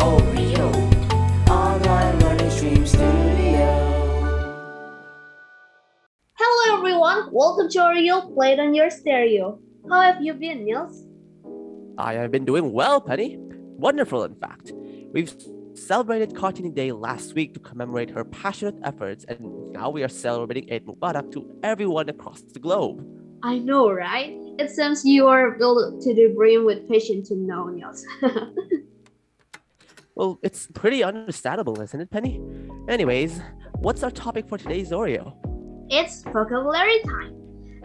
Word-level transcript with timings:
Oreo 0.00 0.70
Online 1.50 2.18
Learning 2.20 2.50
Stream 2.50 2.86
Studio. 2.86 3.68
Hello 6.38 6.78
everyone, 6.78 7.28
welcome 7.30 7.68
to 7.68 7.78
Oreo 7.80 8.32
Played 8.32 8.60
on 8.60 8.72
Your 8.72 8.88
Stereo. 8.88 9.58
How 9.90 10.00
have 10.00 10.22
you 10.22 10.32
been, 10.32 10.64
Niels? 10.64 11.04
I 11.98 12.14
have 12.14 12.30
been 12.30 12.46
doing 12.46 12.72
well, 12.72 13.02
Penny. 13.02 13.36
Wonderful, 13.38 14.24
in 14.24 14.34
fact. 14.36 14.72
We've 15.12 15.34
celebrated 15.74 16.32
Kartini 16.32 16.74
Day 16.74 16.92
last 16.92 17.34
week 17.34 17.52
to 17.52 17.60
commemorate 17.60 18.08
her 18.08 18.24
passionate 18.24 18.76
efforts, 18.82 19.26
and 19.28 19.72
now 19.72 19.90
we 19.90 20.02
are 20.02 20.08
celebrating 20.08 20.72
Eid 20.72 20.86
Mubarak 20.86 21.30
to 21.32 21.46
everyone 21.62 22.08
across 22.08 22.40
the 22.40 22.58
globe. 22.58 23.06
I 23.42 23.58
know, 23.58 23.90
right? 23.90 24.34
It 24.58 24.70
seems 24.70 25.04
you 25.04 25.26
are 25.26 25.58
filled 25.58 26.00
to 26.00 26.14
the 26.14 26.32
brim 26.34 26.64
with 26.64 26.88
passion 26.88 27.22
to 27.24 27.34
know, 27.34 27.68
Niels. 27.68 28.06
Well, 30.20 30.38
it's 30.42 30.66
pretty 30.74 31.02
understandable, 31.02 31.80
isn't 31.80 31.98
it, 31.98 32.10
Penny? 32.10 32.42
Anyways, 32.90 33.40
what's 33.76 34.02
our 34.02 34.10
topic 34.10 34.46
for 34.46 34.58
today's 34.58 34.90
Oreo? 34.90 35.32
it's 35.88 36.22
vocabulary 36.24 37.00
time. 37.06 37.34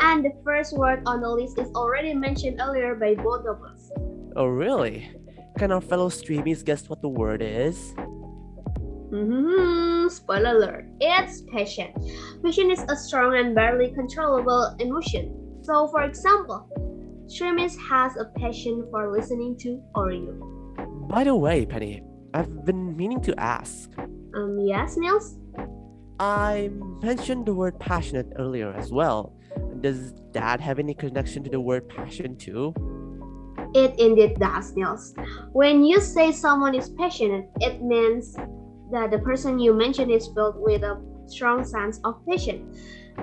And 0.00 0.24
the 0.24 0.32
first 0.42 0.72
word 0.74 1.02
on 1.04 1.20
the 1.20 1.28
list 1.28 1.58
is 1.58 1.68
already 1.74 2.14
mentioned 2.14 2.58
earlier 2.58 2.94
by 2.94 3.16
both 3.16 3.44
of 3.46 3.62
us. 3.62 3.90
Oh, 4.34 4.46
really? 4.46 5.10
Can 5.58 5.72
our 5.72 5.82
fellow 5.82 6.08
streamies 6.08 6.64
guess 6.64 6.88
what 6.88 7.02
the 7.02 7.08
word 7.10 7.42
is? 7.42 7.92
hmm 9.10 10.08
Spoiler 10.08 10.56
alert, 10.56 10.86
it's 11.00 11.42
passion. 11.52 11.92
Passion 12.42 12.70
is 12.70 12.82
a 12.88 12.96
strong 12.96 13.36
and 13.36 13.54
barely 13.54 13.92
controllable 13.92 14.74
emotion. 14.80 15.60
So, 15.60 15.86
for 15.88 16.02
example, 16.04 16.66
Streamies 17.26 17.76
has 17.90 18.16
a 18.16 18.24
passion 18.40 18.88
for 18.90 19.12
listening 19.12 19.58
to 19.58 19.82
Oreo. 19.94 20.32
By 21.08 21.24
the 21.24 21.36
way, 21.36 21.66
Penny, 21.66 22.02
I've 22.34 22.64
been 22.64 22.96
meaning 22.96 23.20
to 23.22 23.38
ask. 23.38 23.90
Um, 23.98 24.58
yes, 24.60 24.96
Niels? 24.96 25.38
I 26.18 26.70
mentioned 27.02 27.46
the 27.46 27.54
word 27.54 27.78
passionate 27.78 28.32
earlier 28.38 28.72
as 28.72 28.92
well. 28.92 29.34
Does 29.80 30.14
that 30.32 30.60
have 30.60 30.78
any 30.78 30.94
connection 30.94 31.42
to 31.44 31.50
the 31.50 31.60
word 31.60 31.88
passion 31.88 32.36
too? 32.36 32.74
It 33.74 33.98
indeed 33.98 34.38
does, 34.38 34.74
Niels. 34.76 35.14
When 35.52 35.84
you 35.84 36.00
say 36.00 36.32
someone 36.32 36.74
is 36.74 36.90
passionate, 36.90 37.48
it 37.60 37.82
means 37.82 38.34
that 38.92 39.10
the 39.10 39.18
person 39.18 39.58
you 39.58 39.74
mention 39.74 40.10
is 40.10 40.28
filled 40.34 40.56
with 40.56 40.82
a 40.82 41.00
strong 41.26 41.64
sense 41.64 41.98
of 42.04 42.24
passion. 42.26 42.72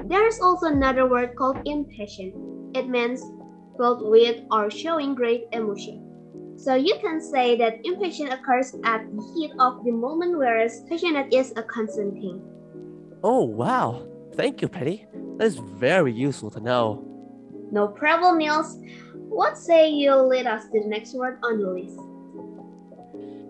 There's 0.05 0.39
also 0.39 0.67
another 0.67 1.07
word 1.07 1.35
called 1.35 1.61
impatient. 1.65 2.35
It 2.75 2.89
means 2.89 3.21
filled 3.77 4.09
with 4.09 4.41
or 4.51 4.69
showing 4.69 5.15
great 5.15 5.45
emotion. 5.51 6.08
So 6.59 6.75
you 6.75 6.97
can 6.99 7.21
say 7.21 7.57
that 7.57 7.79
impatient 7.85 8.33
occurs 8.33 8.75
at 8.83 9.05
the 9.15 9.23
heat 9.33 9.51
of 9.59 9.81
the 9.85 9.91
moment, 9.91 10.37
whereas 10.37 10.83
passionate 10.89 11.33
is 11.33 11.53
a 11.55 11.63
constant 11.63 12.15
thing. 12.15 12.41
Oh, 13.23 13.45
wow. 13.45 14.05
Thank 14.35 14.61
you, 14.61 14.67
Penny. 14.67 15.07
That 15.37 15.45
is 15.45 15.55
very 15.55 16.11
useful 16.11 16.51
to 16.51 16.59
know. 16.59 17.05
No 17.71 17.87
problem, 17.87 18.39
Niels. 18.39 18.77
What 19.13 19.57
say 19.57 19.89
you 19.89 20.13
lead 20.15 20.47
us 20.47 20.65
to 20.65 20.81
the 20.81 20.87
next 20.87 21.13
word 21.13 21.39
on 21.43 21.61
the 21.61 21.69
list? 21.69 21.97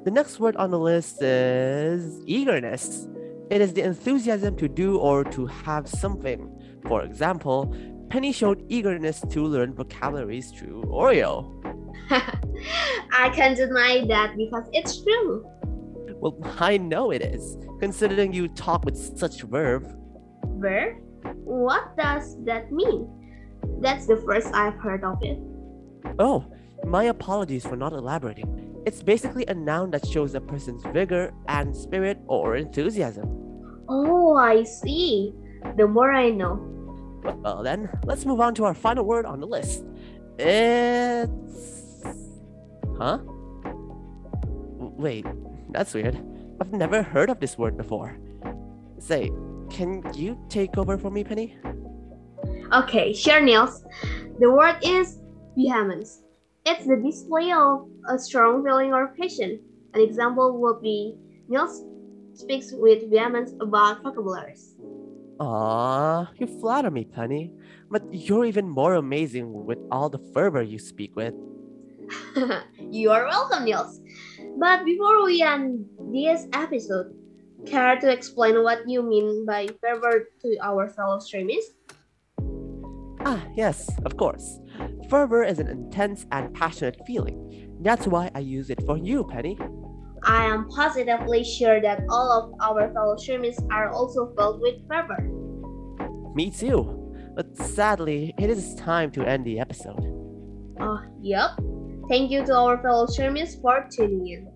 The 0.06 0.12
next 0.12 0.40
word 0.40 0.56
on 0.58 0.70
the 0.70 0.80
list 0.80 1.20
is 1.20 2.22
eagerness. 2.28 3.08
It 3.50 3.60
is 3.60 3.74
the 3.74 3.82
enthusiasm 3.82 4.56
to 4.58 4.68
do 4.68 5.00
or 5.00 5.24
to 5.24 5.48
have 5.48 5.90
something. 5.90 6.48
For 6.86 7.02
example, 7.02 7.76
Penny 8.10 8.32
showed 8.32 8.64
eagerness 8.70 9.22
to 9.32 9.44
learn 9.46 9.74
vocabularies 9.74 10.52
through 10.52 10.84
Oreo. 10.84 11.56
I 12.10 13.30
can't 13.34 13.58
deny 13.58 14.06
that 14.08 14.36
because 14.38 14.68
it's 14.74 15.04
true. 15.04 15.46
Well, 16.16 16.38
I 16.60 16.78
know 16.78 17.12
it 17.12 17.22
is, 17.22 17.58
considering 17.80 18.34
you 18.34 18.48
talk 18.50 18.84
with 18.86 18.98
such 18.98 19.44
verve. 19.44 19.96
Verb? 20.58 20.98
What 21.44 21.96
does 21.98 22.36
that 22.44 22.72
mean? 22.72 23.08
That's 23.80 24.06
the 24.06 24.18
first 24.18 24.54
I've 24.54 24.76
heard 24.76 25.04
of 25.04 25.18
it. 25.22 25.40
Oh, 26.20 26.46
my 26.86 27.06
apologies 27.06 27.66
for 27.66 27.76
not 27.76 27.94
elaborating. 27.94 28.82
It's 28.86 29.04
basically 29.04 29.46
a 29.48 29.54
noun 29.54 29.92
that 29.92 30.06
shows 30.06 30.36
a 30.36 30.42
person's 30.42 30.84
vigor 30.94 31.34
and 31.48 31.76
spirit 31.76 32.20
or 32.28 32.56
enthusiasm. 32.56 33.26
Oh, 33.88 34.36
I 34.36 34.64
see. 34.64 35.34
The 35.78 35.88
more 35.88 36.12
I 36.12 36.30
know. 36.30 36.66
Well, 37.24 37.64
then, 37.64 37.90
let's 38.06 38.26
move 38.26 38.40
on 38.40 38.56
to 38.56 38.66
our 38.66 38.74
final 38.74 39.04
word 39.04 39.26
on 39.26 39.40
the 39.40 39.48
list. 39.48 39.84
It's. 40.40 42.02
Huh? 42.98 43.20
Wait, 44.98 45.26
that's 45.70 45.94
weird. 45.94 46.18
I've 46.62 46.72
never 46.72 47.04
heard 47.04 47.30
of 47.30 47.40
this 47.40 47.58
word 47.58 47.76
before. 47.76 48.18
Say, 49.00 49.32
can 49.70 50.02
you 50.14 50.40
take 50.50 50.78
over 50.78 50.98
for 50.98 51.12
me, 51.12 51.24
Penny? 51.24 51.58
Okay, 52.74 53.14
sure, 53.14 53.42
Niels. 53.42 53.84
The 54.40 54.50
word 54.50 54.78
is 54.82 55.20
vehemence. 55.58 56.22
It's 56.66 56.86
the 56.86 56.96
display 56.96 57.52
of 57.52 57.90
a 58.08 58.18
strong 58.18 58.64
feeling 58.64 58.94
or 58.94 59.08
passion. 59.20 59.60
An 59.94 60.02
example 60.02 60.58
would 60.60 60.82
be 60.82 61.16
Niels 61.50 61.84
speaks 62.34 62.72
with 62.72 63.10
vehemence 63.10 63.54
about 63.60 64.04
vocabularies. 64.04 64.76
Aw, 65.40 66.28
you 66.36 66.48
flatter 66.60 66.92
me, 66.92 67.06
Penny. 67.06 67.52
But 67.90 68.04
you're 68.12 68.46
even 68.46 68.70
more 68.70 68.96
amazing 68.96 69.66
with 69.66 69.80
all 69.90 70.10
the 70.10 70.20
fervor 70.34 70.62
you 70.62 70.78
speak 70.78 71.16
with. 71.16 71.34
you 72.92 73.12
are 73.12 73.26
welcome, 73.26 73.64
Niels. 73.64 74.02
But 74.58 74.84
before 74.84 75.24
we 75.24 75.42
end 75.42 75.86
this 76.12 76.48
episode, 76.54 77.14
care 77.66 77.96
to 78.00 78.12
explain 78.12 78.64
what 78.64 78.88
you 78.88 79.02
mean 79.02 79.46
by 79.46 79.68
fervor 79.80 80.30
to 80.42 80.58
our 80.62 80.90
fellow 80.90 81.20
streamers? 81.20 81.64
Ah, 83.26 83.46
yes, 83.56 83.90
of 84.06 84.18
course. 84.18 84.60
Fervor 85.10 85.44
is 85.44 85.60
an 85.60 85.68
intense 85.68 86.26
and 86.32 86.54
passionate 86.54 87.00
feeling. 87.08 87.78
That's 87.82 88.08
why 88.08 88.30
I 88.36 88.40
use 88.40 88.70
it 88.70 88.84
for 88.86 88.98
you, 88.98 89.24
Penny. 89.24 89.58
I 90.24 90.46
am 90.46 90.68
positively 90.70 91.44
sure 91.44 91.82
that 91.82 92.02
all 92.10 92.32
of 92.32 92.54
our 92.62 92.92
fellow 92.94 93.16
streamers 93.18 93.58
are 93.72 93.92
also 93.92 94.34
filled 94.38 94.62
with 94.62 94.76
fervor. 94.88 95.30
Me 96.36 96.52
too. 96.52 96.96
But 97.36 97.56
sadly, 97.58 98.34
it 98.38 98.50
is 98.50 98.76
time 98.76 99.12
to 99.12 99.24
end 99.24 99.46
the 99.46 99.60
episode. 99.60 100.04
Oh, 100.80 101.00
yep. 101.22 101.52
Thank 102.10 102.32
you 102.32 102.46
to 102.46 102.56
our 102.56 102.82
fellow 102.82 103.06
streamers 103.06 103.56
for 103.62 103.88
tuning 103.92 104.28
in. 104.28 104.52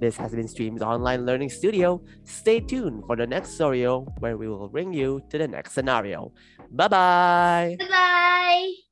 This 0.00 0.16
has 0.16 0.32
been 0.32 0.46
Stream's 0.46 0.82
Online 0.82 1.26
Learning 1.26 1.50
Studio. 1.50 2.00
Stay 2.24 2.60
tuned 2.60 3.02
for 3.06 3.16
the 3.16 3.26
next 3.26 3.56
scenario 3.56 4.02
where 4.20 4.36
we 4.36 4.48
will 4.48 4.68
bring 4.68 4.92
you 4.92 5.20
to 5.30 5.38
the 5.38 5.48
next 5.48 5.72
scenario. 5.72 6.32
Bye 6.70 6.88
bye! 6.88 7.76
Bye 7.78 7.88
bye! 7.88 8.87